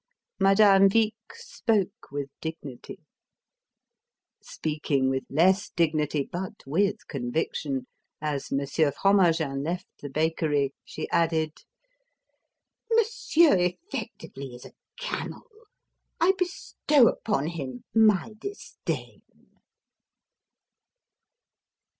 [0.39, 2.97] Madame Vic spoke with dignity.
[4.41, 7.85] Speaking with less dignity, but with conviction
[8.19, 11.51] as Monsieur Fromagin left the bakery she added:
[12.91, 15.43] "Monsieur, effectively, is a camel!
[16.19, 19.21] I bestow upon him my disdain!"